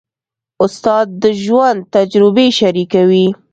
استاد 0.65 1.07
د 1.23 1.25
ژوند 1.43 1.79
تجربې 1.95 2.47
شریکوي. 2.59 3.27